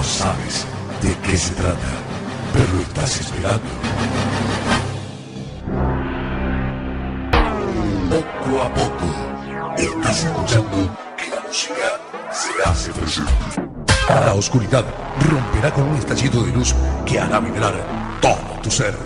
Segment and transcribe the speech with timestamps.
[0.00, 0.66] No sabes
[1.02, 1.76] de qué se trata,
[2.54, 3.68] pero estás esperando.
[8.08, 12.00] Poco a poco, estás escuchando que la música
[12.32, 13.30] se hace presente.
[14.08, 14.86] La oscuridad
[15.30, 17.74] romperá con un estallido de luz que hará vibrar
[18.22, 18.96] todo tu ser.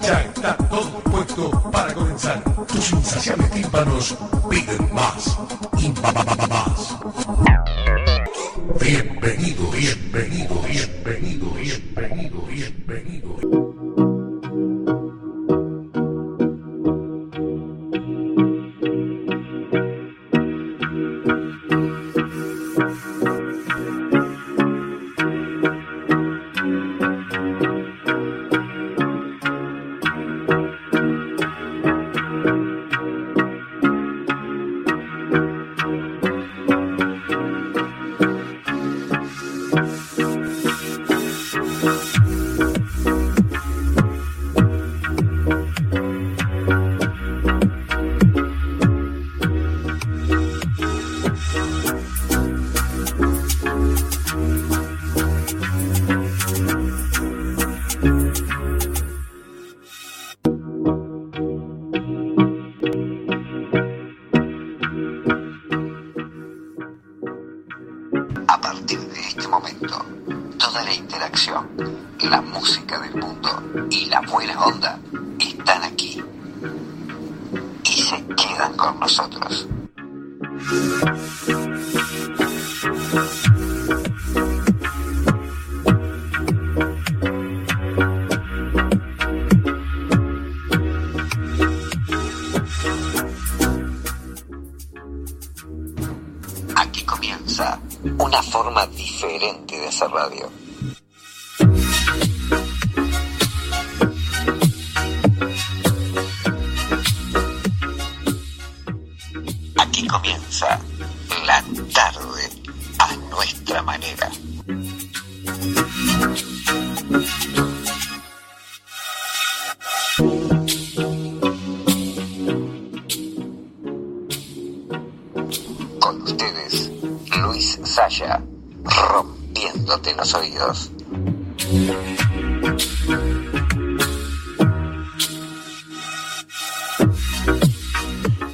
[0.00, 2.40] Ya está todo puesto para comenzar.
[2.68, 4.14] Tus insaciables tímpanos
[4.48, 5.36] piden más
[5.76, 6.66] y ma-
[8.70, 8.80] más.
[8.82, 13.79] Bienvenido, bienvenido, bienvenido, bienvenido, bienvenido.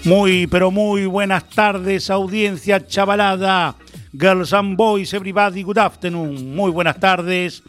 [0.05, 3.75] Muy, pero muy buenas tardes, audiencia chavalada.
[4.13, 6.55] Girls and boys, everybody, good afternoon.
[6.55, 7.63] Muy buenas tardes.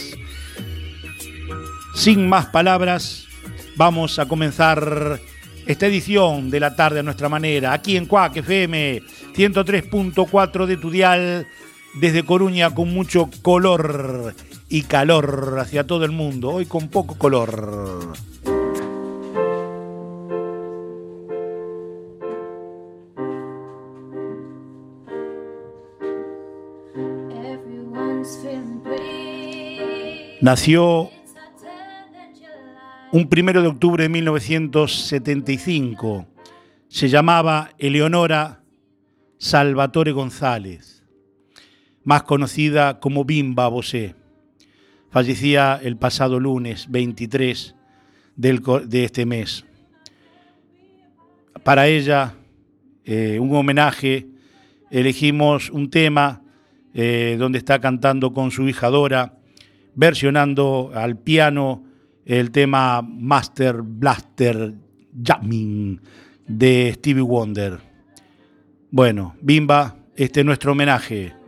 [1.94, 3.26] Sin más palabras,
[3.74, 5.18] vamos a comenzar
[5.66, 9.02] esta edición de La tarde a nuestra manera, aquí en Cuac FM
[9.34, 11.46] 103.4 de Tudial,
[11.94, 14.34] desde Coruña con mucho color
[14.68, 18.12] y calor hacia todo el mundo, hoy con poco color.
[30.40, 31.10] Nació
[33.12, 36.26] un primero de octubre de 1975.
[36.88, 38.62] Se llamaba Eleonora
[39.36, 41.04] Salvatore González,
[42.04, 44.14] más conocida como Bimba Bosé.
[45.10, 47.74] Fallecía el pasado lunes 23
[48.34, 49.66] de este mes.
[51.62, 52.34] Para ella,
[53.04, 54.26] eh, un homenaje,
[54.90, 56.40] elegimos un tema
[56.94, 59.36] eh, donde está cantando con su hija Dora
[59.94, 61.91] versionando al piano
[62.24, 64.74] el tema Master Blaster
[65.22, 66.00] Jamming
[66.46, 67.78] de Stevie Wonder.
[68.90, 71.41] Bueno, Bimba, este es nuestro homenaje.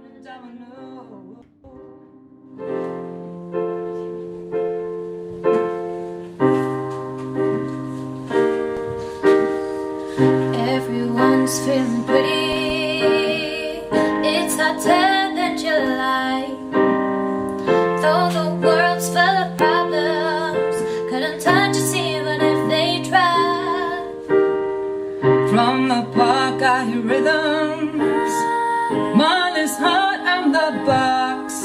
[30.85, 31.63] box.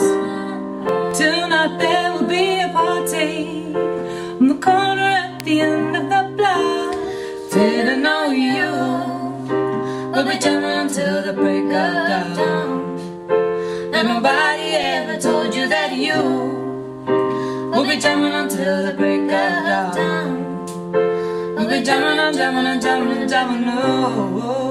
[1.17, 6.95] Tonight there will be a party on the corner at the end of the block.
[7.51, 8.71] Didn't know you,
[10.13, 12.79] will be jamming until the break of dawn.
[13.93, 16.21] And nobody ever told you that you
[17.71, 20.29] will be jamming until the break of dawn.
[21.55, 24.41] We'll be jamming, jamming, jamming, jamming, oh.
[24.43, 24.68] oh.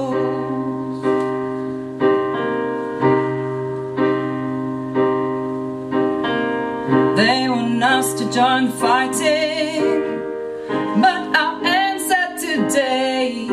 [8.29, 9.81] wasn't done fighting,
[11.01, 13.47] but our answer today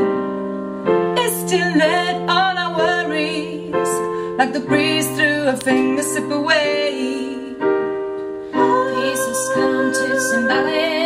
[1.18, 7.54] is to let all our worries, like the breeze through a finger, slip away.
[8.52, 11.05] Peace has come to Zimbabwe.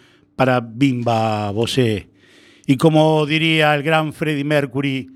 [0.41, 2.09] para Bimba Bosé.
[2.65, 5.07] Y como diría el gran Freddie Mercury,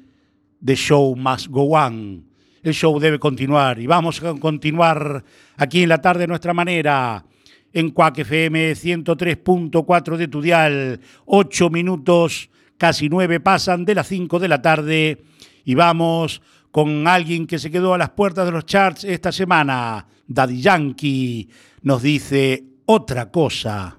[0.63, 2.23] The Show Must Go On.
[2.61, 5.23] El show debe continuar y vamos a continuar
[5.57, 7.25] aquí en la tarde de nuestra manera
[7.73, 10.99] en Cuac FM 103.4 de Tudial.
[11.25, 15.23] Ocho minutos, casi nueve pasan de las cinco de la tarde
[15.63, 16.39] y vamos
[16.69, 20.05] con alguien que se quedó a las puertas de los charts esta semana.
[20.27, 21.49] Daddy Yankee
[21.81, 23.97] nos dice otra cosa.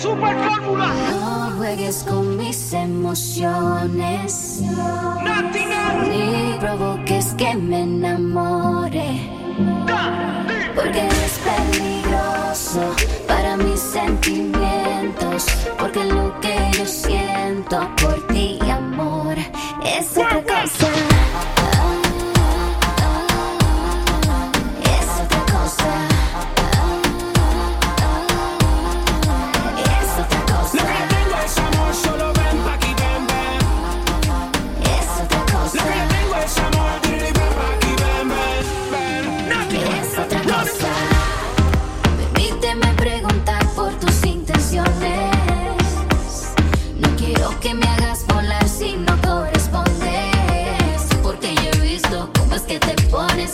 [0.00, 0.94] La super fórmula.
[1.10, 4.62] No juegues con mis emociones.
[6.08, 9.28] Ni provoques que me enamore.
[10.74, 12.94] Porque es peligroso
[13.28, 15.44] para mis sentimientos.
[15.78, 19.36] Porque lo que yo siento por ti, amor,
[19.84, 21.09] es otra cosa.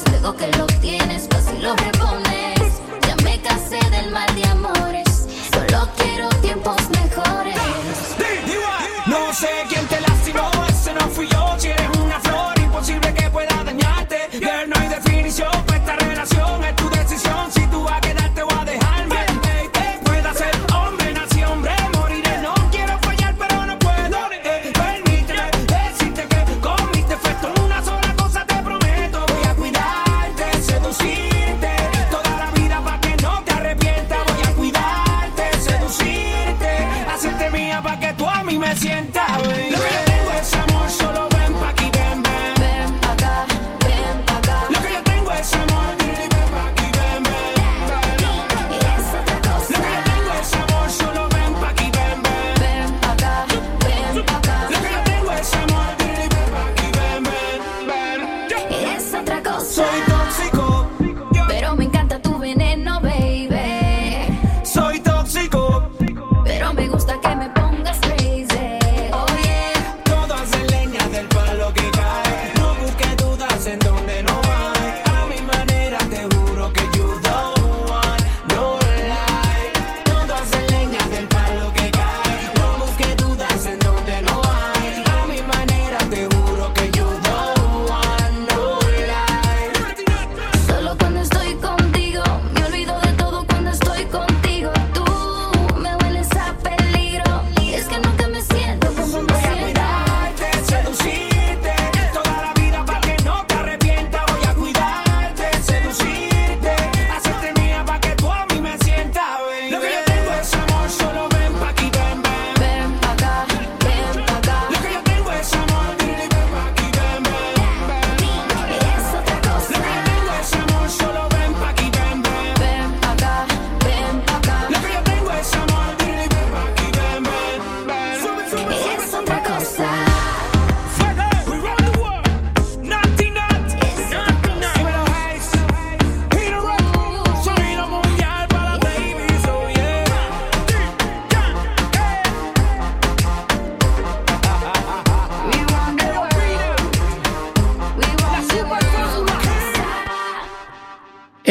[0.04, 1.95] Que lo tienes, pues si lo repones.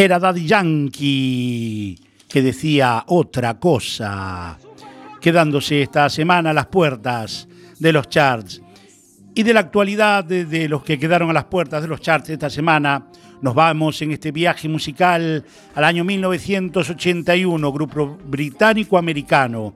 [0.05, 4.57] era Daddy Yankee, que decía otra cosa,
[5.19, 7.47] quedándose esta semana a las puertas
[7.79, 8.61] de los charts.
[9.33, 12.29] Y de la actualidad de, de los que quedaron a las puertas de los charts
[12.29, 13.07] esta semana,
[13.41, 15.43] nos vamos en este viaje musical
[15.73, 19.73] al año 1981, grupo británico-americano,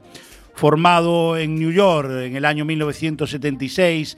[0.54, 4.18] formado en New York en el año 1976,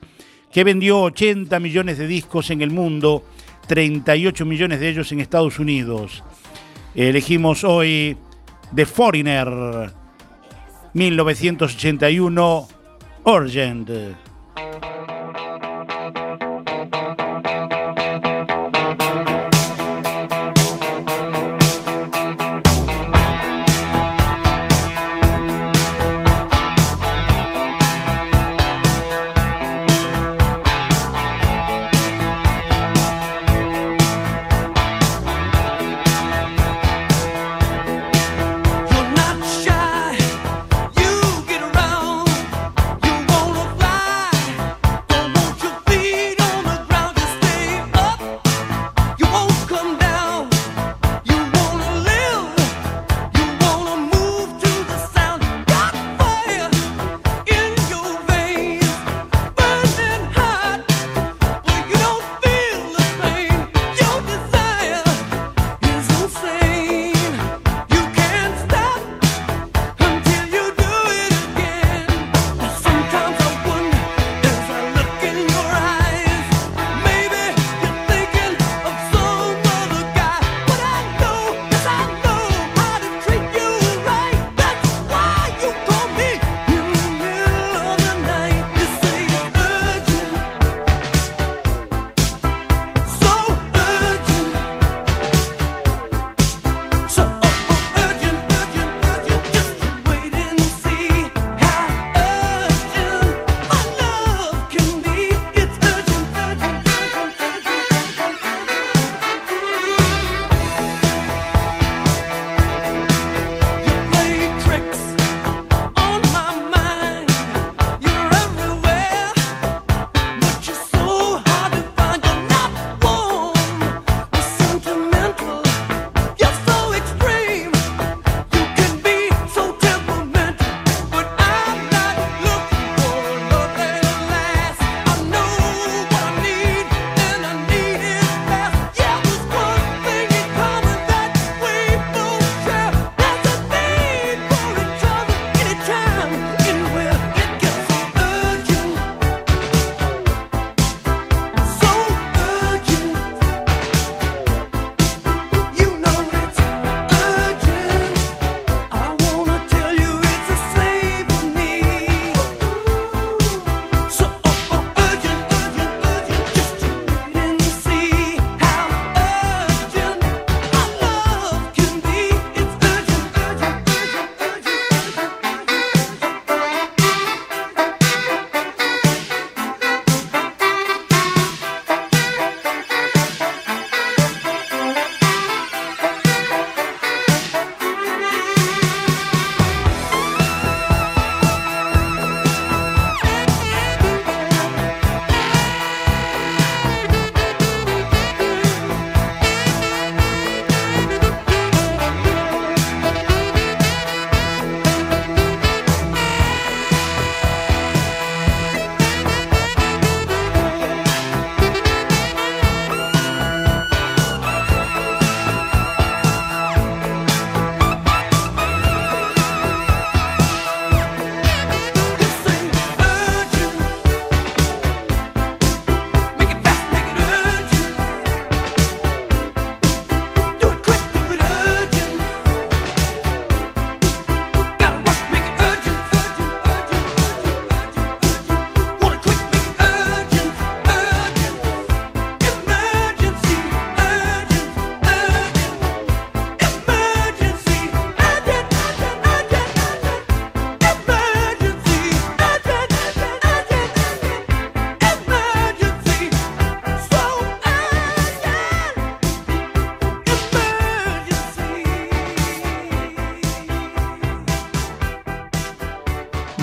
[0.52, 3.24] que vendió 80 millones de discos en el mundo
[3.68, 6.24] 38 millones de ellos en Estados Unidos.
[6.96, 8.18] Elegimos hoy
[8.76, 9.92] The Foreigner,
[10.94, 12.68] 1981,
[13.26, 13.90] Urgent.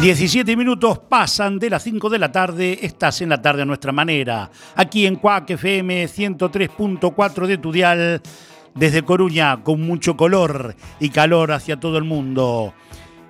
[0.08, 3.92] 17 minutos pasan de las 5 de la tarde, estás en la tarde a nuestra
[3.92, 8.22] manera, aquí en Cuac FM 103.4 de tu dial,
[8.74, 12.72] desde Coruña, con mucho color y calor hacia todo el mundo.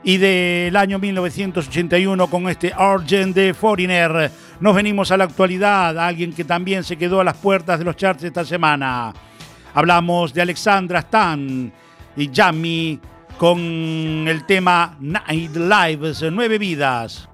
[0.05, 6.33] Y del año 1981 con este Argent de Foreigner, nos venimos a la actualidad, alguien
[6.33, 9.13] que también se quedó a las puertas de los charts esta semana.
[9.75, 11.73] Hablamos de Alexandra Stan
[12.17, 13.01] y Jamie
[13.39, 13.59] con
[14.27, 17.29] el tema Night Lives, Nueve Vidas.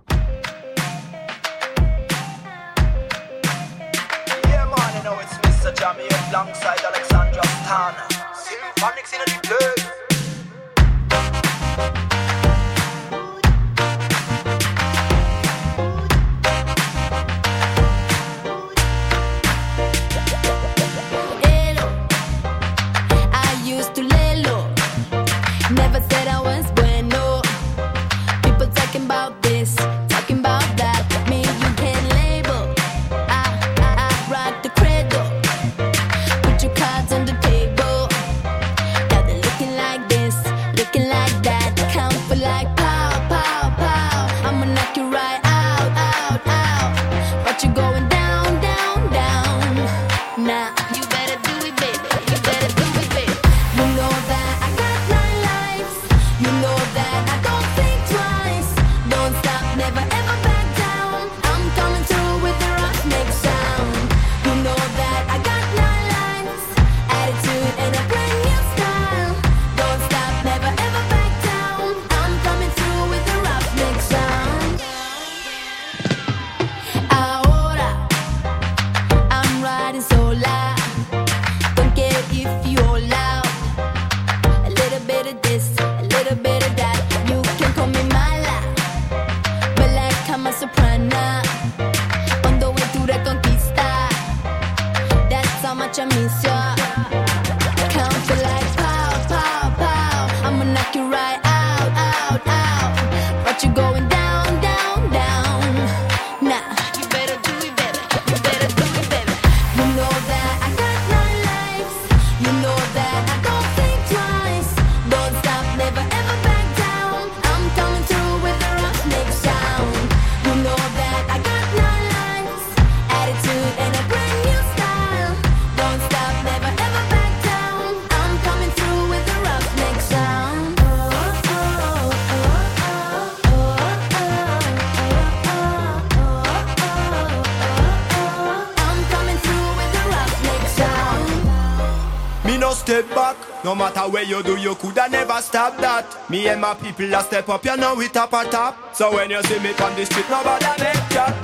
[143.75, 146.07] No matter where you do, you coulda never stop that.
[146.31, 148.95] Me and my people a step up, you know we top a top.
[148.95, 151.35] So when you see me on the street, nobody make chat.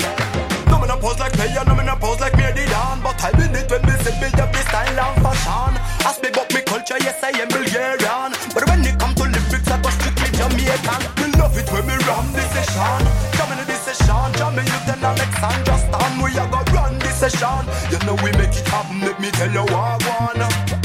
[0.70, 3.34] No me no pose like player, no me no pose like Beardy Dawn But I
[3.34, 5.74] mean it when me say me have the style and fashion.
[6.06, 8.30] Ask me about me culture, yes I am Bulgarian.
[8.54, 11.02] But when it come to lyrics, I go strictly Jamaican.
[11.18, 13.02] Me love it when me ram the session.
[13.34, 17.10] Jam in the session, jam me youth and Alexandra Stan We a go run the
[17.10, 17.66] session.
[17.90, 20.79] You know we make it happen, let me tell you what I up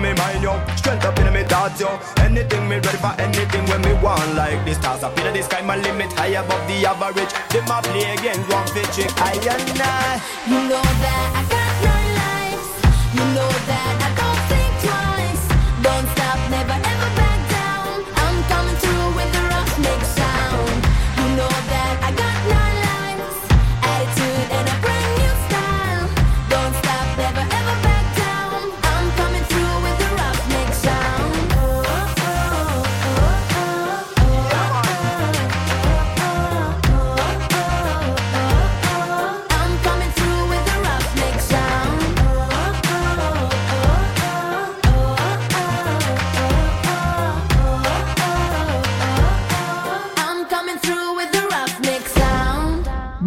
[0.00, 0.56] me mind, yo.
[0.76, 1.98] Strength up in me thoughts, yo.
[2.24, 4.34] Anything me ready for anything when me want.
[4.34, 7.32] Like the stars up in the sky, my limit high above the average.
[7.52, 10.20] Them a play again, one fit trick I and I.
[10.48, 12.68] You know that I got nine lives.
[13.14, 13.89] You know that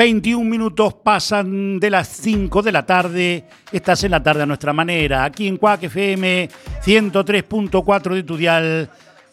[0.04, 3.46] 21 minutos pasan de las 5 de la tarde.
[3.72, 5.24] Estás en la tarde a nuestra manera.
[5.24, 6.50] Aquí en Cuac FM
[6.84, 8.90] 103.4 de tu dial.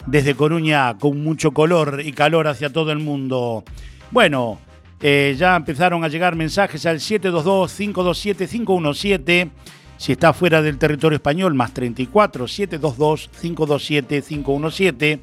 [0.07, 3.65] Desde Coruña con mucho color y calor hacia todo el mundo.
[4.13, 4.61] Bueno,
[5.01, 9.51] eh, ya empezaron a llegar mensajes al 722-527-517.
[9.97, 15.19] Si está fuera del territorio español, más 34 722-527-517.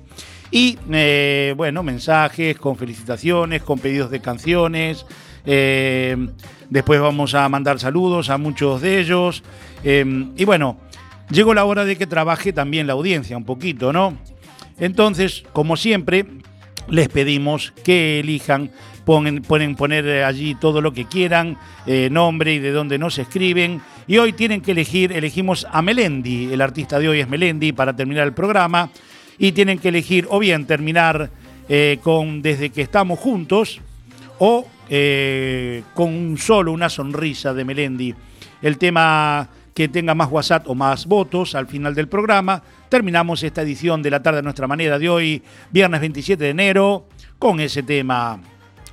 [0.51, 5.05] Y eh, bueno, mensajes con felicitaciones, con pedidos de canciones.
[5.47, 6.27] Eh,
[6.69, 9.43] después vamos a mandar saludos a muchos de ellos.
[9.83, 10.05] Eh,
[10.35, 10.77] y bueno,
[11.31, 14.17] llegó la hora de que trabaje también la audiencia un poquito, ¿no?
[14.77, 16.25] Entonces, como siempre,
[16.89, 18.71] les pedimos que elijan,
[19.05, 23.81] ponen, pueden poner allí todo lo que quieran, eh, nombre y de dónde nos escriben.
[24.05, 27.95] Y hoy tienen que elegir, elegimos a Melendi, el artista de hoy es Melendi para
[27.95, 28.89] terminar el programa.
[29.39, 31.29] Y tienen que elegir o bien terminar
[31.69, 33.81] eh, con Desde que estamos juntos
[34.39, 38.15] o eh, con solo una sonrisa de Melendi.
[38.61, 42.63] El tema que tenga más WhatsApp o más votos al final del programa.
[42.89, 47.05] Terminamos esta edición de la tarde a nuestra manera de hoy, viernes 27 de enero,
[47.37, 48.41] con ese tema.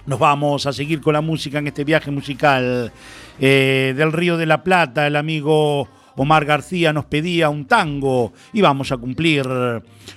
[0.05, 2.93] Nos vamos a seguir con la música en este viaje musical
[3.41, 5.07] eh, del Río de la Plata.
[5.07, 9.47] El amigo Omar García nos pedía un tango y vamos a cumplir,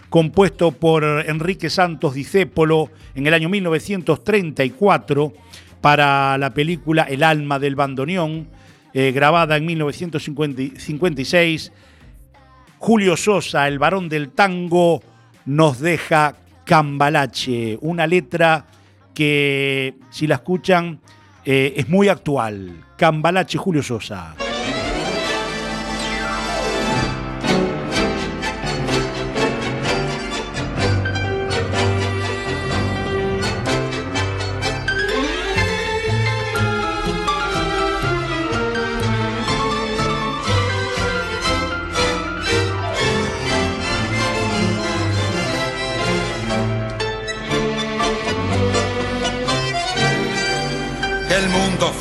[0.09, 5.33] compuesto por Enrique Santos Discépolo en el año 1934
[5.87, 8.49] para la película El alma del bandoneón,
[8.93, 11.71] eh, grabada en 1956.
[12.77, 15.01] Julio Sosa, el varón del tango,
[15.45, 18.65] nos deja Cambalache, una letra
[19.13, 20.99] que si la escuchan
[21.45, 22.83] eh, es muy actual.
[22.97, 24.35] Cambalache Julio Sosa.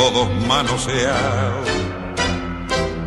[0.00, 1.68] todos manoseados.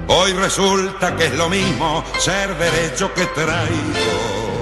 [0.08, 4.54] Hoy resulta que es lo mismo ser derecho que traigo.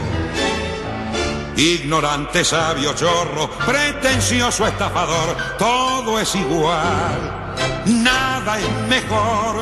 [1.57, 7.53] Ignorante, sabio, chorro, pretencioso, estafador, todo es igual,
[7.85, 9.61] nada es mejor.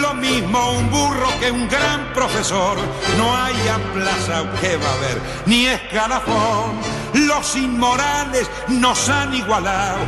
[0.00, 2.78] Lo mismo un burro que un gran profesor,
[3.18, 3.54] no hay
[3.92, 7.01] plaza que va a haber, ni escalafón.
[7.14, 9.98] Los inmorales nos han igualado,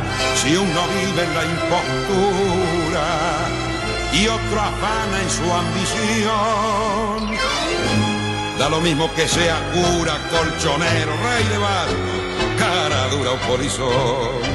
[0.41, 3.05] si uno vive en la impostura
[4.13, 7.37] y otro afana en su ambición.
[8.57, 11.93] Da lo mismo que sea cura, colchonero, rey de barco,
[12.57, 14.54] cara dura o polizón.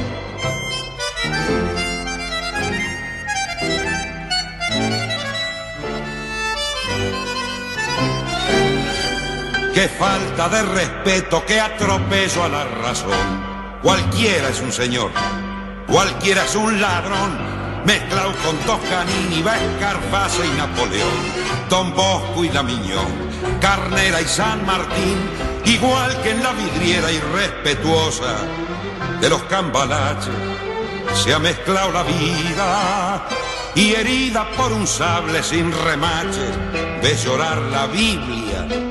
[9.73, 13.79] Qué falta de respeto, qué atropello a la razón.
[13.81, 15.11] Cualquiera es un señor,
[15.87, 17.37] cualquiera es un ladrón,
[17.85, 21.09] mezclado con Toscanini, Escarfazo y Napoleón,
[21.69, 23.07] Don Bosco y Damiñón,
[23.61, 25.17] Carnera y San Martín,
[25.63, 28.35] igual que en la vidriera irrespetuosa
[29.21, 30.35] de los cambalaches,
[31.13, 33.27] se ha mezclado la vida
[33.73, 36.57] y herida por un sable sin remaches,
[37.01, 38.90] ve llorar la Biblia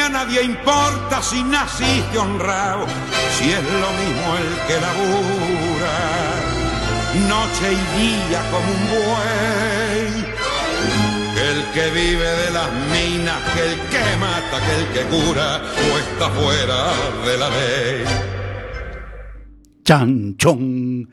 [0.00, 2.86] a nadie importa si naciste honrado,
[3.36, 5.96] si es lo mismo el que labura,
[7.28, 10.38] noche y día como un buey.
[11.38, 15.98] El que vive de las minas, que el que mata, que el que cura, o
[15.98, 16.80] está fuera
[17.24, 18.04] de la ley.
[19.84, 21.08] Chanchón.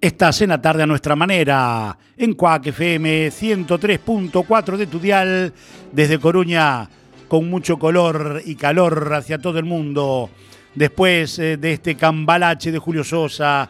[0.00, 5.52] Estás en la tarde a nuestra manera, en Cuac FM 103.4 de tu dial,
[5.90, 6.86] desde Coruña,
[7.34, 10.30] con mucho color y calor hacia todo el mundo.
[10.72, 13.68] Después eh, de este cambalache de Julio Sosa,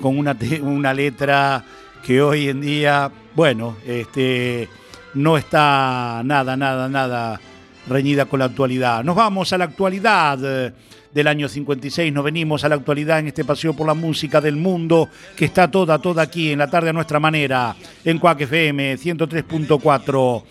[0.00, 1.64] con una, te- una letra
[2.06, 4.68] que hoy en día, bueno, este,
[5.14, 7.40] no está nada, nada, nada
[7.88, 9.02] reñida con la actualidad.
[9.02, 10.72] Nos vamos a la actualidad eh,
[11.12, 14.54] del año 56, nos venimos a la actualidad en este paseo por la música del
[14.54, 18.94] mundo que está toda, toda aquí en la tarde a nuestra manera, en Cuac FM
[18.96, 20.42] 103.4.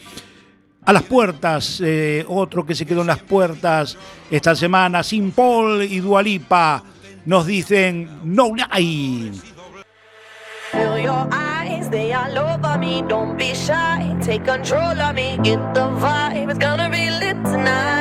[0.83, 3.97] A las puertas, eh, otro que se quedó en las puertas
[4.29, 6.83] esta semana, Sin Paul y Dualipa,
[7.25, 9.31] nos dicen No Lie.
[11.91, 13.01] They all over me.
[13.01, 15.37] Don't be shy, take control of me.
[15.43, 18.00] Get the vibe, it's gonna be lit tonight.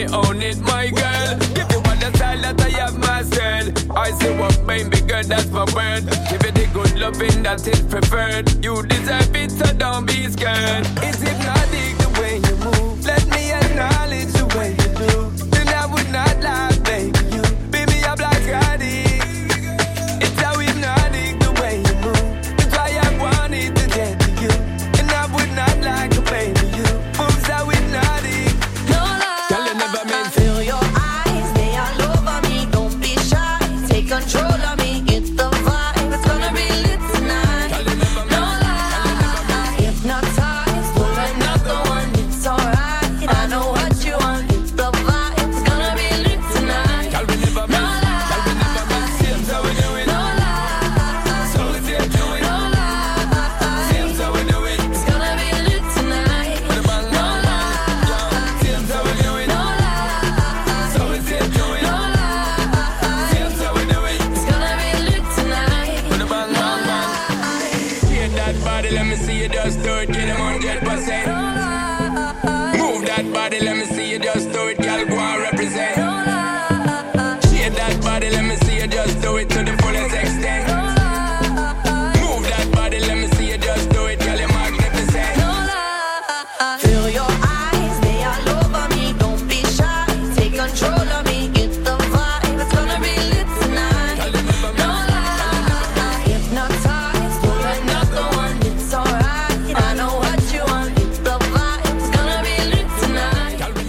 [0.00, 1.38] me own it, my girl.
[1.54, 3.90] Give you all the style that I have mastered.
[3.90, 6.04] I say what baby girl, that's my word.
[6.30, 8.64] Give it the good loving that is preferred.
[8.64, 10.86] You deserve it, so don't be scared.
[11.06, 13.04] It's hypnotic the way you move.
[13.04, 15.12] Let me acknowledge the way you do.
[15.50, 17.19] Then I would not lie, baby.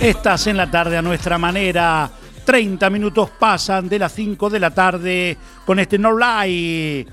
[0.01, 2.09] Estás en la tarde a nuestra manera.
[2.43, 7.05] 30 minutos pasan de las 5 de la tarde con este No Lie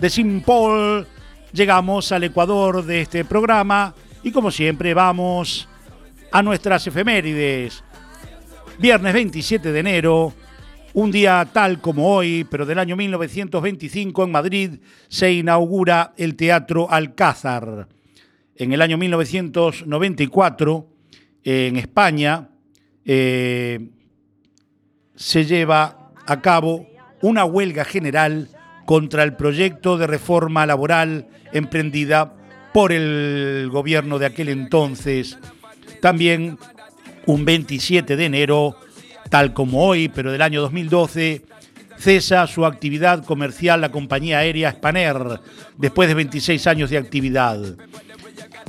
[0.00, 1.06] de Simple.
[1.52, 3.94] Llegamos al Ecuador de este programa
[4.24, 5.68] y como siempre vamos
[6.32, 7.84] a nuestras efemérides.
[8.80, 10.34] Viernes 27 de enero,
[10.94, 14.70] un día tal como hoy, pero del año 1925 en Madrid
[15.06, 17.86] se inaugura el Teatro Alcázar.
[18.56, 20.93] En el año 1994
[21.44, 22.48] en España
[23.04, 23.90] eh,
[25.14, 26.86] se lleva a cabo
[27.20, 28.48] una huelga general
[28.86, 32.34] contra el proyecto de reforma laboral emprendida
[32.72, 35.38] por el gobierno de aquel entonces.
[36.00, 36.58] También
[37.26, 38.76] un 27 de enero,
[39.30, 41.44] tal como hoy, pero del año 2012,
[41.96, 45.40] cesa su actividad comercial la compañía aérea Spanair,
[45.78, 47.76] después de 26 años de actividad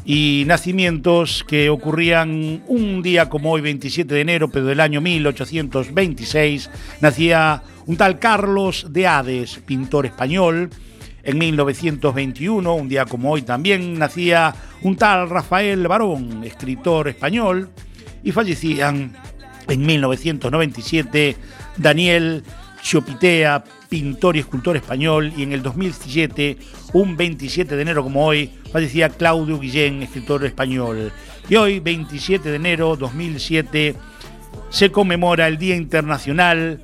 [0.05, 6.69] y nacimientos que ocurrían un día como hoy, 27 de enero, pero del año 1826,
[7.01, 10.69] nacía un tal Carlos de Hades, pintor español.
[11.23, 17.71] En 1921, un día como hoy también, nacía un tal Rafael Barón, escritor español.
[18.23, 19.15] Y fallecían
[19.67, 21.35] en 1997
[21.77, 22.43] Daniel
[22.85, 26.55] Chopitea, pintor y escultor español, y en el 2007,
[26.93, 31.11] un 27 de enero como hoy, fallecía Claudio Guillén, escritor español.
[31.49, 33.95] Y hoy, 27 de enero 2007,
[34.69, 36.79] se conmemora el Día Internacional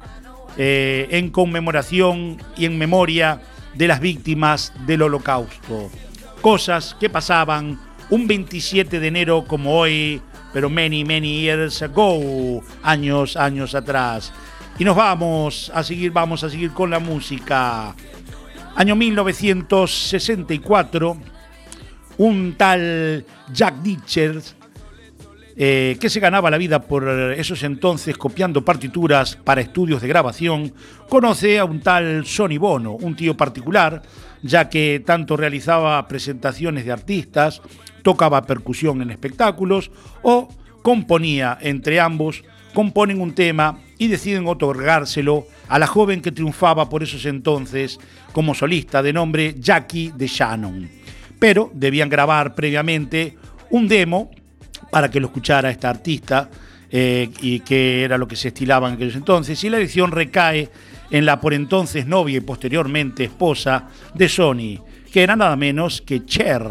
[0.57, 3.39] eh, en conmemoración y en memoria
[3.75, 5.91] de las víctimas del Holocausto.
[6.41, 10.19] Cosas que pasaban un 27 de enero como hoy,
[10.51, 14.33] pero many, many years ago, años, años atrás.
[14.79, 17.95] Y nos vamos a seguir, vamos a seguir con la música.
[18.75, 21.17] Año 1964,
[22.17, 24.41] un tal Jack Ditcher,
[25.57, 27.07] eh, que se ganaba la vida por
[27.37, 30.73] esos entonces copiando partituras para estudios de grabación,
[31.09, 34.01] conoce a un tal Sonny Bono, un tío particular,
[34.41, 37.61] ya que tanto realizaba presentaciones de artistas,
[38.01, 39.91] tocaba percusión en espectáculos
[40.23, 40.47] o
[40.81, 47.03] componía entre ambos, componen un tema y deciden otorgárselo a la joven que triunfaba por
[47.03, 47.99] esos entonces
[48.31, 50.89] como solista de nombre Jackie de Shannon.
[51.39, 53.37] Pero debían grabar previamente
[53.69, 54.31] un demo
[54.91, 56.49] para que lo escuchara esta artista
[56.89, 59.63] eh, y que era lo que se estilaba en aquellos entonces.
[59.63, 60.69] Y la elección recae
[61.09, 64.79] en la por entonces novia y posteriormente esposa de Sony,
[65.11, 66.63] que era nada menos que Cher,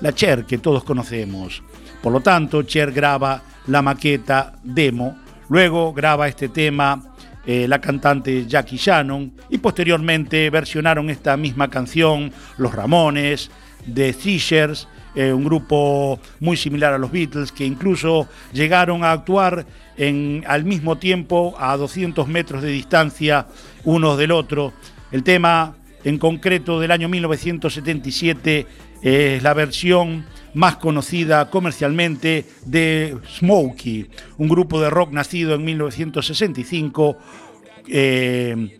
[0.00, 1.62] la Cher que todos conocemos.
[2.02, 7.02] Por lo tanto, Cher graba la maqueta demo, luego graba este tema
[7.46, 13.50] eh, la cantante Jackie Shannon y posteriormente versionaron esta misma canción Los Ramones,
[13.92, 19.64] The Seashers, eh, un grupo muy similar a los Beatles que incluso llegaron a actuar
[19.96, 23.46] en, al mismo tiempo a 200 metros de distancia
[23.84, 24.74] unos del otro.
[25.10, 28.66] El tema en concreto del año 1977
[29.00, 34.08] es la versión más conocida comercialmente de Smokey,
[34.38, 37.16] un grupo de rock nacido en 1965,
[37.88, 38.78] eh,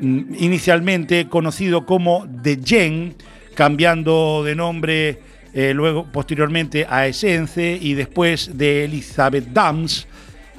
[0.00, 3.14] inicialmente conocido como The Gen,
[3.54, 5.20] cambiando de nombre
[5.52, 10.06] eh, luego posteriormente a Essence y después de Elizabeth Dams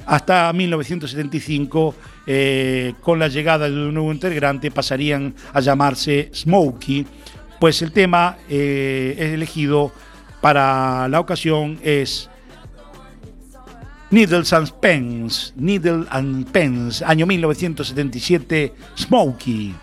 [0.04, 1.94] hasta 1975
[2.26, 7.06] eh, con la llegada de un nuevo integrante pasarían a llamarse Smokey.
[7.58, 9.92] Pues el tema eh, elegido
[10.40, 12.28] para la ocasión es
[14.10, 19.74] Needles and Pens, Needle and Pens, año 1977, Smokey.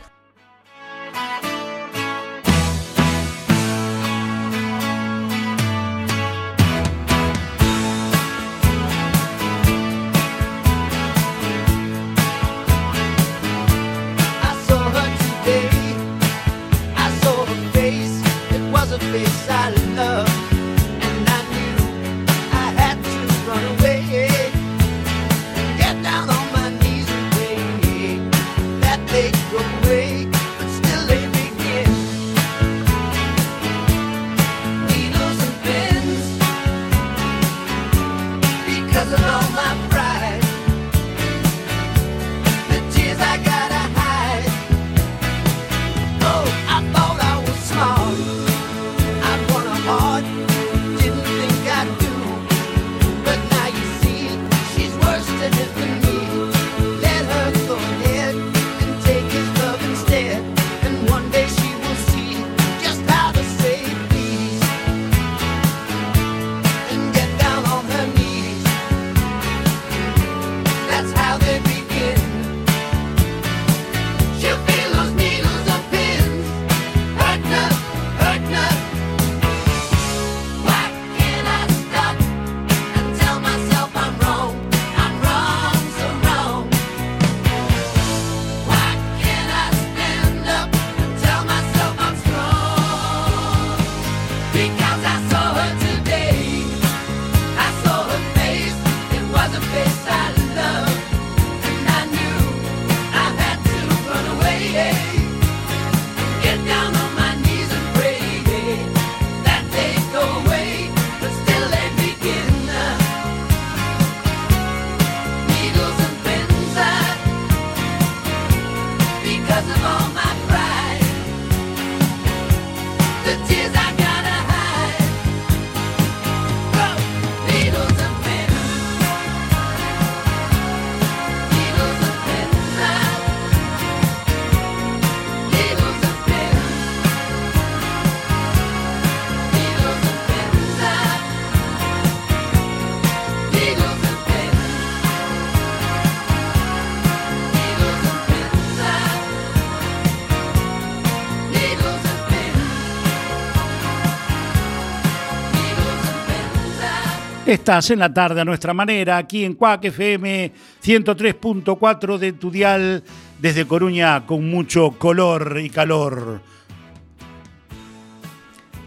[157.48, 160.52] Estás en la tarde a nuestra manera, aquí en Cuac FM
[160.84, 163.02] 103.4 de tu dial
[163.40, 166.42] desde Coruña con mucho color y calor.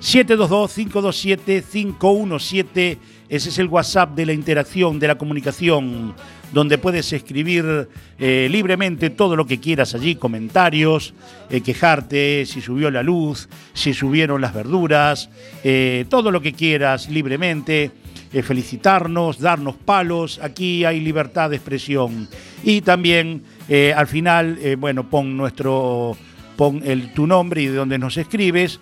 [0.03, 2.99] 722-527-517
[3.31, 6.15] Ese es el WhatsApp de la interacción, de la comunicación,
[6.53, 7.89] donde puedes escribir
[8.19, 11.15] eh, libremente todo lo que quieras allí, comentarios,
[11.49, 15.31] eh, quejarte, si subió la luz, si subieron las verduras,
[15.65, 17.91] eh, todo lo que quieras libremente,
[18.33, 22.29] eh, felicitarnos, darnos palos, aquí hay libertad de expresión.
[22.63, 26.17] Y también eh, al final, eh, bueno, pon nuestro,
[26.57, 28.79] pon el, tu nombre y de dónde nos escribes,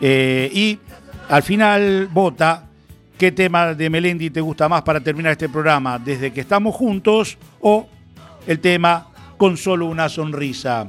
[0.00, 0.78] y
[1.28, 2.68] al final vota
[3.16, 7.38] qué tema de Melendi te gusta más para terminar este programa, desde que estamos juntos
[7.60, 7.88] o
[8.46, 10.88] el tema con solo una sonrisa.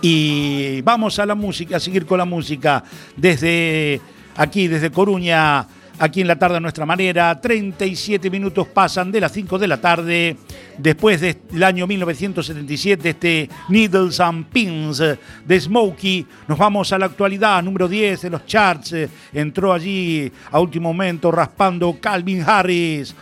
[0.00, 2.84] Y vamos a la música, a seguir con la música
[3.16, 4.00] desde
[4.36, 5.66] aquí, desde Coruña,
[5.98, 7.40] aquí en la tarde a nuestra manera.
[7.40, 10.36] 37 minutos pasan de las 5 de la tarde,
[10.76, 15.02] después del año 1977, este Needles and Pins
[15.44, 16.26] de Smokey.
[16.46, 18.94] Nos vamos a la actualidad, número 10 de los charts.
[19.32, 23.14] Entró allí a último momento raspando Calvin Harris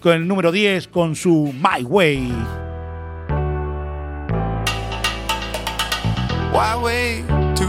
[0.00, 2.32] con el número 10 con su My Way.
[6.52, 7.43] Why wait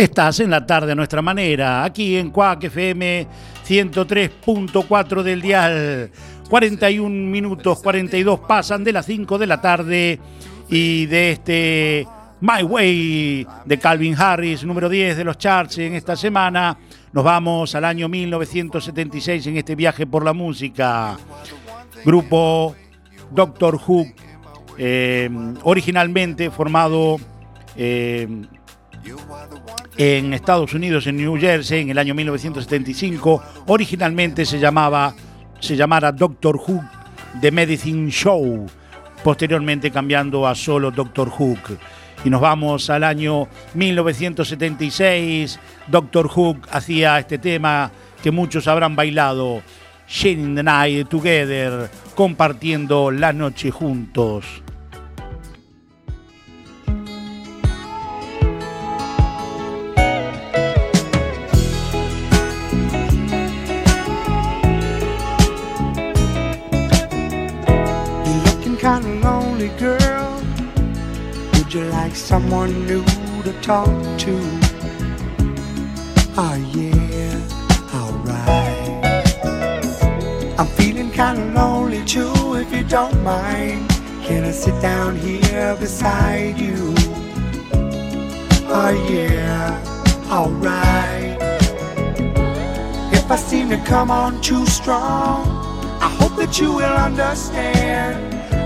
[0.00, 3.26] Estás en la tarde a nuestra manera, aquí en Cuac FM
[3.68, 6.10] 103.4 del dial.
[6.48, 10.18] 41 minutos 42 pasan de las 5 de la tarde
[10.70, 12.06] y de este
[12.40, 16.78] My Way de Calvin Harris, número 10 de los charts en esta semana.
[17.12, 21.18] Nos vamos al año 1976 en este viaje por la música.
[22.06, 22.74] Grupo
[23.30, 24.06] Doctor Who,
[24.78, 25.28] eh,
[25.62, 27.18] originalmente formado
[27.76, 28.46] eh,
[30.00, 33.42] en Estados Unidos, en New Jersey, en el año 1975.
[33.66, 35.14] Originalmente se llamaba,
[35.60, 36.82] se llamara Doctor Who
[37.38, 38.66] The Medicine Show,
[39.22, 41.54] posteriormente cambiando a solo Doctor Who.
[42.24, 45.60] Y nos vamos al año 1976.
[45.86, 47.92] Doctor Who hacía este tema
[48.22, 49.60] que muchos habrán bailado,
[50.08, 54.62] Sharing the Night Together, compartiendo la noche juntos.
[73.70, 74.34] Talk to?
[76.36, 77.36] Oh yeah,
[77.94, 79.04] alright.
[80.58, 83.88] I'm feeling kinda lonely too, if you don't mind.
[84.26, 86.78] Can I sit down here beside you?
[88.78, 89.78] Oh yeah,
[90.28, 91.38] alright.
[93.18, 95.46] If I seem to come on too strong,
[96.06, 98.16] I hope that you will understand.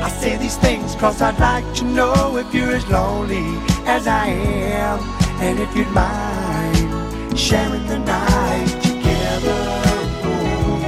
[0.06, 4.26] I say these things cause I'd like to know if you're as lonely as I
[4.28, 4.98] am.
[5.40, 9.60] And if you'd mind sharing the night together.
[10.24, 10.80] Oh,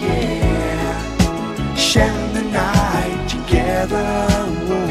[0.00, 1.74] yeah.
[1.74, 4.26] Sharing the night together.
[4.68, 4.86] Oh,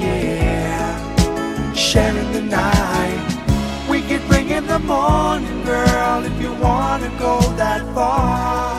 [0.00, 1.74] yeah.
[1.74, 3.88] Sharing the night.
[3.88, 8.78] We could bring in the morning, girl, if you wanna go that far.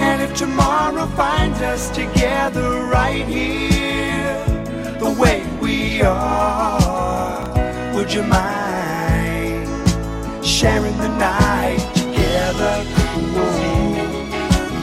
[0.00, 4.44] And if tomorrow finds us together right here,
[5.00, 7.42] the way we are,
[7.94, 9.68] would you mind
[10.42, 12.74] sharing the night together?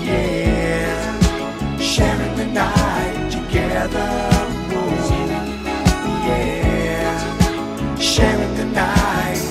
[0.10, 1.00] Yeah,
[1.80, 4.10] sharing the night together.
[6.28, 7.14] Yeah,
[7.98, 9.44] sharing the night.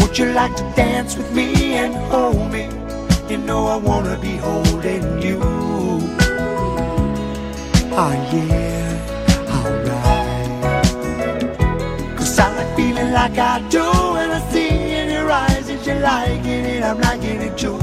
[0.00, 2.64] Would you like to dance with me and hold me?
[3.28, 5.40] You know I wanna be holding you.
[8.00, 8.61] Oh yeah,
[13.32, 17.40] like I do when I see in your eyes that you're liking it, I'm liking
[17.40, 17.78] it too.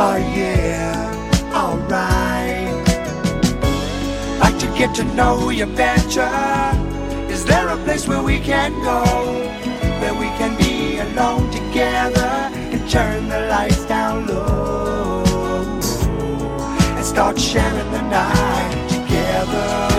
[0.00, 2.74] Oh yeah, alright.
[4.40, 6.28] Like to get to know you better.
[7.30, 9.04] Is there a place where we can go?
[10.00, 15.22] Where we can be alone together and turn the lights down low
[16.96, 19.97] and start sharing the night together.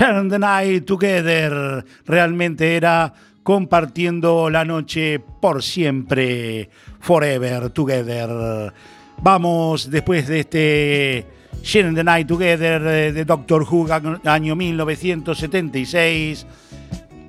[0.00, 6.70] Sharing the Night Together realmente era compartiendo la noche por siempre,
[7.00, 8.72] forever together.
[9.18, 11.26] Vamos después de este
[11.62, 13.88] Sharing the Night Together de Doctor Who,
[14.24, 16.46] año 1976.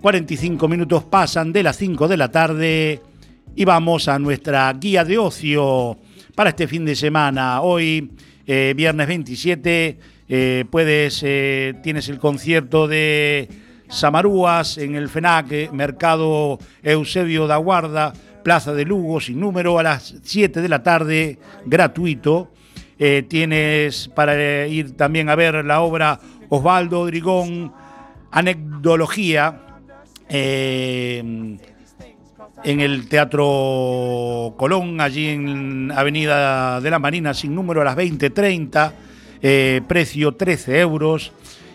[0.02, 3.02] 45 minutos pasan de las 5 de la tarde
[3.54, 5.98] y vamos a nuestra guía de ocio
[6.36, 7.60] para este fin de semana.
[7.60, 8.14] Hoy,
[8.48, 13.50] eh, viernes 27, eh, puedes, eh, tienes el concierto de
[13.90, 19.84] Samarúas en el FENAC, eh, Mercado Eusebio da Guarda, Plaza de Lugo, sin número, a
[19.84, 22.50] las 7 de la tarde, gratuito.
[23.28, 27.74] Tienes para ir también a ver la obra Osvaldo Drigón,
[28.30, 29.60] Anecdología,
[30.30, 31.60] en
[32.64, 38.94] el Teatro Colón, allí en Avenida de la Marina, sin número, a las 20.30,
[39.42, 41.32] eh, precio 13 euros.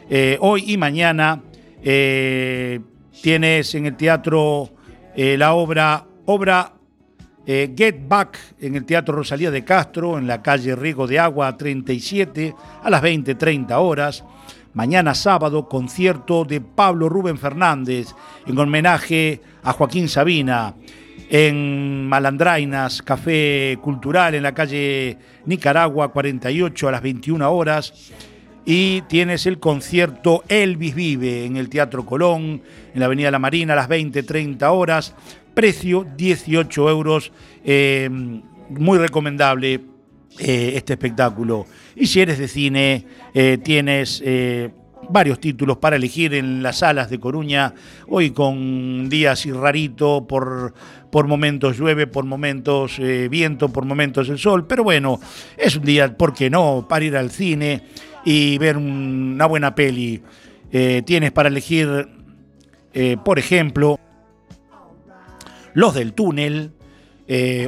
[0.08, 1.42] Eh, hoy y mañana
[1.82, 2.80] eh,
[3.22, 4.70] tienes en el teatro
[5.16, 6.74] la obra, obra
[7.46, 12.54] Get Back en el Teatro Rosalía de Castro, en la calle Riego de Agua 37,
[12.82, 14.24] a las 20.30 horas.
[14.74, 18.08] Mañana sábado, concierto de Pablo Rubén Fernández
[18.46, 20.74] en homenaje a Joaquín Sabina
[21.28, 28.12] en Malandrainas, Café Cultural en la calle Nicaragua 48 a las 21 horas.
[28.68, 32.62] y tienes el concierto Elvis Vive en el Teatro Colón,
[32.92, 35.14] en la Avenida La Marina a las 20-30 horas,
[35.54, 37.30] precio 18 euros,
[37.64, 39.80] eh, muy recomendable
[40.38, 41.66] eh, este espectáculo.
[41.94, 44.20] Y si eres de cine, eh, tienes
[45.10, 47.74] varios títulos para elegir en las salas de Coruña,
[48.08, 50.74] hoy con días así rarito, por,
[51.10, 55.20] por momentos llueve, por momentos eh, viento, por momentos el sol, pero bueno,
[55.56, 57.82] es un día, ¿por qué no?, para ir al cine
[58.24, 60.22] y ver un- una buena peli.
[60.72, 62.08] Eh, tienes para elegir,
[62.92, 63.98] eh, por ejemplo,
[65.74, 66.72] Los del túnel,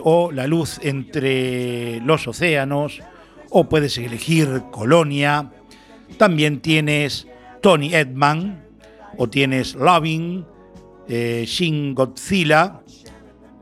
[0.03, 3.01] o La luz entre los océanos,
[3.51, 5.51] o puedes elegir Colonia.
[6.19, 7.27] También tienes
[7.63, 8.65] Tony Edman,
[9.17, 10.45] o tienes Loving,
[11.09, 12.83] eh, Shin Godzilla,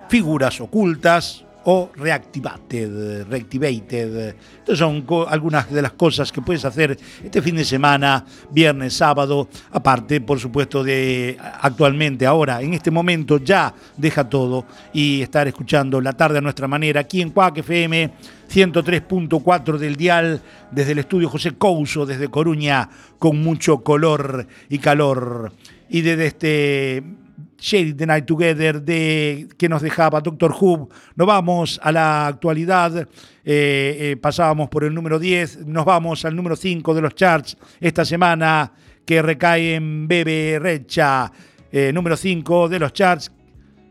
[0.09, 3.27] Figuras ocultas o Reactivated.
[3.29, 4.37] Reactivated.
[4.59, 9.49] Estas son algunas de las cosas que puedes hacer este fin de semana, viernes, sábado,
[9.73, 16.01] aparte, por supuesto, de actualmente, ahora, en este momento, ya deja todo y estar escuchando
[16.01, 18.13] la tarde a nuestra manera aquí en Cuac FM
[18.49, 20.41] 103.4 del dial
[20.71, 22.89] desde el estudio José Couso, desde Coruña,
[23.19, 25.53] con mucho color y calor.
[25.89, 27.26] Y desde este
[27.59, 30.89] Shady the Night Together de que nos dejaba Doctor Who.
[31.15, 33.09] Nos vamos a la actualidad.
[33.49, 37.57] eh, eh, pasábamos por el número 10, nos vamos al número 5 de los charts
[37.81, 38.73] esta semana
[39.05, 41.31] que recae en Bebe Recha,
[41.71, 43.31] eh, número 5 de los charts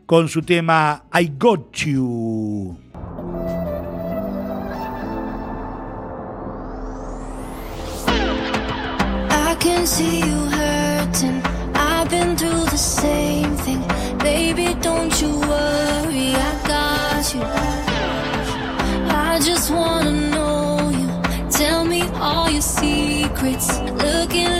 [0.04, 2.78] con su tema I Got You.
[9.30, 10.46] I can see you.
[12.76, 13.82] Same thing.
[14.18, 17.40] Baby, don't you worry, I got you.
[19.10, 21.08] I just wanna know you.
[21.50, 23.78] Tell me all your secrets.
[24.04, 24.55] Looking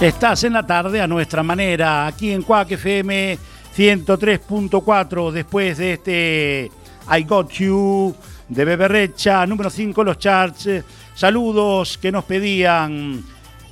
[0.00, 3.36] Estás en la tarde a nuestra manera, aquí en Cuac FM
[3.76, 6.70] 103.4, después de este
[7.14, 8.14] I Got You
[8.48, 10.66] de Bebe Recha, número 5 los charts.
[10.68, 10.82] Eh,
[11.14, 13.22] Saludos que nos pedían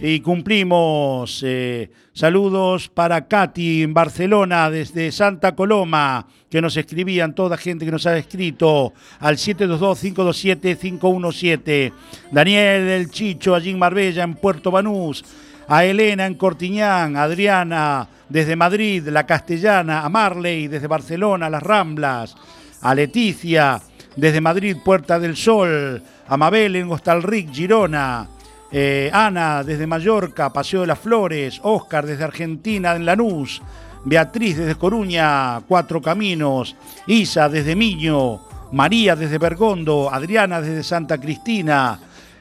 [0.01, 1.43] y cumplimos.
[1.47, 7.91] Eh, saludos para Katy en Barcelona, desde Santa Coloma, que nos escribían, toda gente que
[7.91, 11.91] nos ha escrito al 722-527-517.
[12.31, 15.24] Daniel El Chicho, allí en Marbella, en Puerto Banús.
[15.69, 22.35] A Elena en Cortiñán, Adriana desde Madrid, La Castellana, a Marley, desde Barcelona, Las Ramblas,
[22.81, 23.81] a Leticia,
[24.16, 28.27] desde Madrid, Puerta del Sol, a Mabel en Hostalric, Girona,
[28.71, 33.62] eh, Ana desde Mallorca, Paseo de las Flores, Oscar desde Argentina, en Lanús,
[34.05, 38.41] Beatriz desde Coruña, Cuatro Caminos, Isa desde Miño,
[38.73, 41.99] María desde Bergondo, Adriana desde Santa Cristina,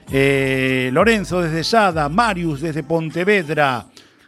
[0.10, 3.86] eh, Lorenzo desde Sada, Marius desde Pontevedra,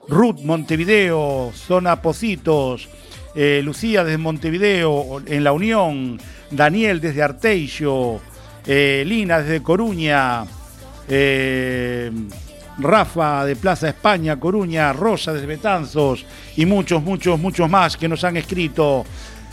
[0.07, 2.89] Ruth Montevideo, Zona Pocitos,
[3.35, 6.19] eh, Lucía desde Montevideo, en La Unión,
[6.51, 8.19] Daniel desde Arteixo,
[8.65, 10.45] eh, Lina desde Coruña,
[12.77, 16.25] Rafa de Plaza España, Coruña, Rosa desde Betanzos
[16.55, 19.05] y muchos, muchos, muchos más que nos han escrito.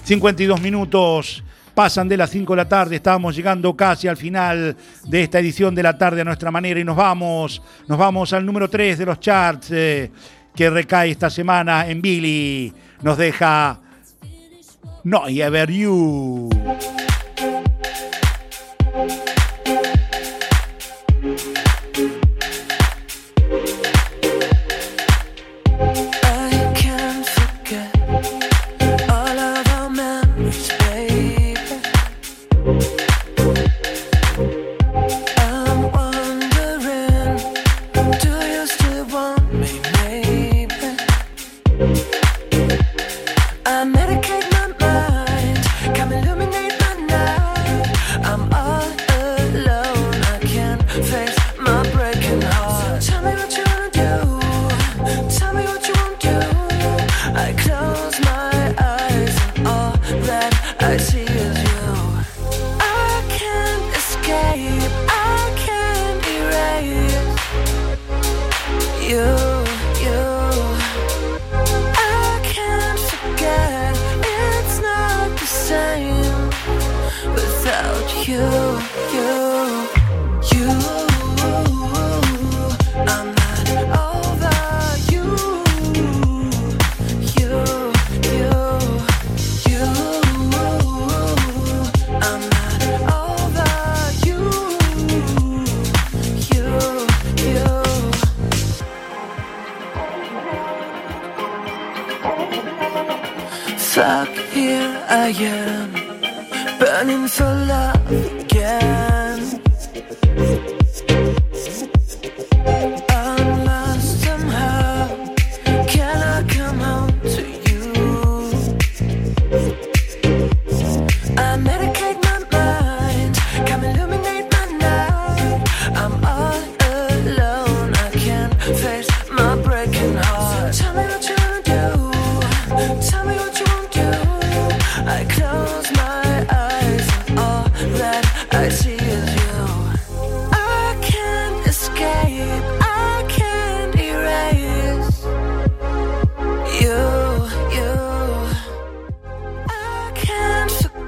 [0.04, 1.42] 52 minutos
[1.76, 4.74] pasan de las 5 de la tarde, estamos llegando casi al final
[5.04, 8.46] de esta edición de la tarde a nuestra manera y nos vamos, nos vamos al
[8.46, 10.10] número 3 de los charts eh,
[10.54, 12.72] que recae esta semana en Billy.
[13.02, 13.78] Nos deja
[15.04, 16.48] No Ever You.
[38.12, 38.35] to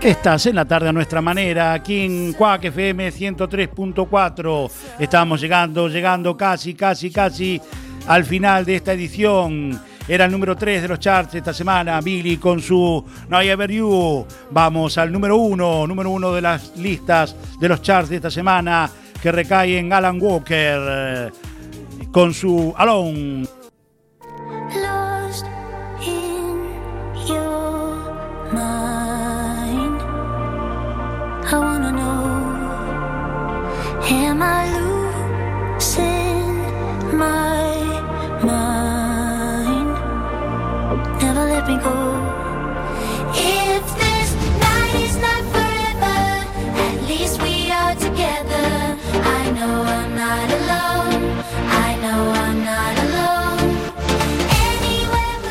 [0.09, 4.71] Estás en la tarde a nuestra manera, aquí en Cuac FM 103.4.
[4.99, 7.61] Estamos llegando, llegando casi, casi, casi
[8.07, 9.79] al final de esta edición.
[10.09, 13.71] Era el número 3 de los charts esta semana, Billy con su No I Ever
[13.71, 14.27] You.
[14.51, 18.91] Vamos al número 1, número 1 de las listas de los charts de esta semana,
[19.23, 21.31] que recae en Alan Walker eh,
[22.11, 23.58] con su Alone.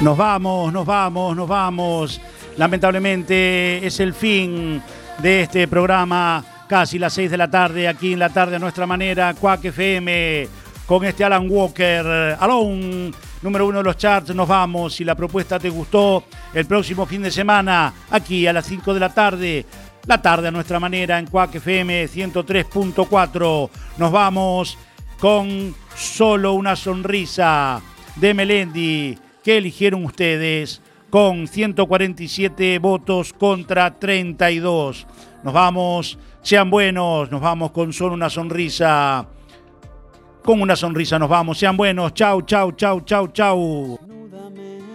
[0.02, 2.22] Nos vamos, nos vamos, nos vamos.
[2.56, 4.80] Lamentablemente es el fin
[5.18, 8.86] de este programa, casi las 6 de la tarde, aquí en la tarde a nuestra
[8.86, 10.48] manera, Quack FM,
[10.86, 14.36] con este Alan Walker, Alone, número uno de los charts.
[14.36, 14.93] Nos vamos.
[14.93, 19.00] Si la propuesta te gustó, el próximo fin de semana, aquí a las 5 de
[19.00, 19.66] la tarde,
[20.06, 23.70] la tarde a nuestra manera, en Quack FM 103.4.
[23.98, 24.78] Nos vamos
[25.20, 27.82] con solo una sonrisa
[28.16, 29.18] de Melendi
[29.48, 35.08] que eligieron ustedes con 147 votos contra 32.
[35.41, 39.26] Nos vamos, sean buenos, nos vamos con solo una sonrisa.
[40.43, 42.14] Con una sonrisa nos vamos, sean buenos.
[42.14, 43.98] Chau, chau, chau, chau, chau.